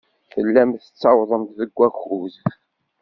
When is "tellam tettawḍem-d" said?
0.33-1.51